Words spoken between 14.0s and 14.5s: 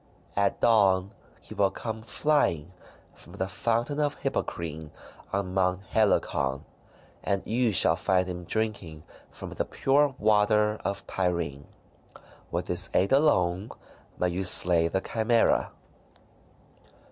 may you